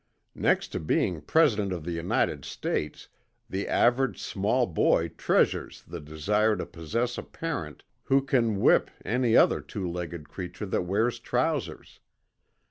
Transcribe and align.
Next 0.33 0.69
to 0.69 0.79
being 0.79 1.21
President 1.21 1.71
of 1.71 1.83
the 1.83 1.91
United 1.91 2.43
States 2.43 3.07
the 3.47 3.67
average 3.67 4.19
small 4.19 4.65
boy 4.65 5.09
treasures 5.09 5.83
the 5.83 5.99
desire 5.99 6.55
to 6.55 6.65
possess 6.65 7.19
a 7.19 7.21
parent 7.21 7.83
who 8.05 8.23
can 8.23 8.59
whip 8.59 8.89
any 9.05 9.37
other 9.37 9.61
two 9.61 9.87
legged 9.87 10.27
creature 10.27 10.65
that 10.65 10.85
wears 10.85 11.19
trousers. 11.19 11.99